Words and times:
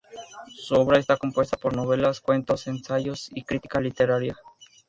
Su 0.55 0.73
obra 0.77 0.97
está 0.97 1.15
compuesta 1.15 1.57
por 1.57 1.75
novelas, 1.75 2.21
cuentos, 2.21 2.65
ensayos 2.65 3.29
y 3.35 3.43
crítica 3.43 3.79
literaria. 3.79 4.35